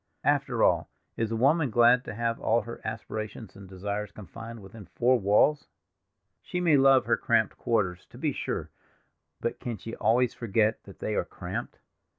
[0.23, 4.87] After all, is a woman glad to have all her aspirations and desires confined within
[4.87, 5.67] four walls?
[6.41, 8.71] She may love her cramped quarters, to be sure,
[9.41, 11.77] but can she always forget that they are cramped?